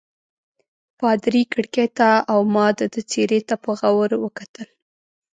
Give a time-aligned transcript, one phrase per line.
[0.99, 4.69] پادري کړکۍ ته او ما د ده څېرې ته په غور وکتل.